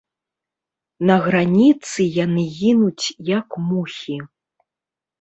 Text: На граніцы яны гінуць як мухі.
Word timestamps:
На 1.09 1.17
граніцы 1.25 2.09
яны 2.23 2.43
гінуць 2.57 3.05
як 3.37 3.47
мухі. 3.71 4.21